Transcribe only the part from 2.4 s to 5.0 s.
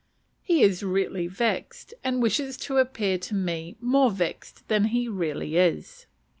to appear to me more vexed than